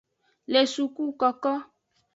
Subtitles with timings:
[0.51, 1.53] Le sukukoko.